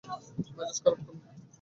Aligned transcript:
মেজাজ 0.55 0.77
খারাপ 0.83 0.99
এখন। 1.01 1.15